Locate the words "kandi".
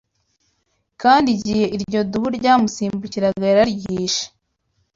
1.01-1.27